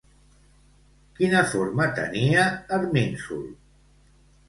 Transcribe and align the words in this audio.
Quina 1.19 1.45
forma 1.53 1.89
tenia 2.01 2.49
Erminsul? 2.81 3.49